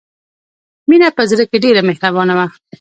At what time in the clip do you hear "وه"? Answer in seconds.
2.37-2.45